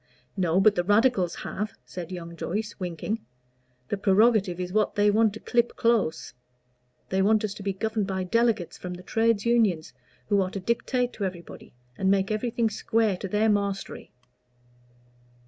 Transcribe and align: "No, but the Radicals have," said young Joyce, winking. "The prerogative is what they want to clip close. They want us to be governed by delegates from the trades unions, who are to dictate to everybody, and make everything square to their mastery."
"No, 0.35 0.59
but 0.59 0.73
the 0.73 0.83
Radicals 0.83 1.35
have," 1.35 1.73
said 1.85 2.11
young 2.11 2.35
Joyce, 2.35 2.73
winking. 2.79 3.23
"The 3.89 3.97
prerogative 3.97 4.59
is 4.59 4.73
what 4.73 4.95
they 4.95 5.11
want 5.11 5.31
to 5.33 5.39
clip 5.39 5.75
close. 5.75 6.33
They 7.09 7.21
want 7.21 7.43
us 7.43 7.53
to 7.53 7.61
be 7.61 7.71
governed 7.73 8.07
by 8.07 8.23
delegates 8.23 8.79
from 8.79 8.95
the 8.95 9.03
trades 9.03 9.45
unions, 9.45 9.93
who 10.27 10.41
are 10.41 10.49
to 10.49 10.59
dictate 10.59 11.13
to 11.13 11.23
everybody, 11.25 11.75
and 11.99 12.09
make 12.09 12.31
everything 12.31 12.71
square 12.71 13.15
to 13.17 13.27
their 13.27 13.47
mastery." 13.47 14.11